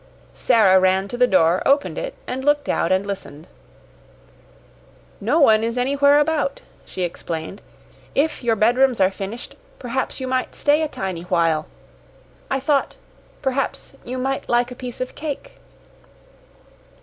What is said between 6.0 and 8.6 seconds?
about," she explained. "If your